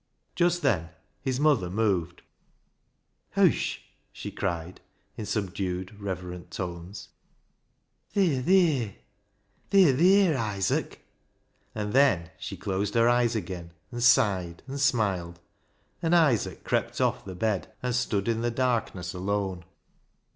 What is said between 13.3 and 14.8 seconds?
again, and sighed, and